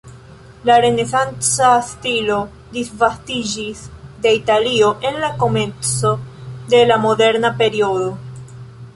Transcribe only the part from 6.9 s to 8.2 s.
la moderna periodo.